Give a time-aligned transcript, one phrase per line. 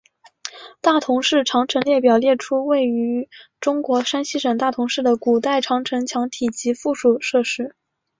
[0.81, 7.75] 大同市长城列表列出位于中国山西省大同市的古代长城墙体及附属设施。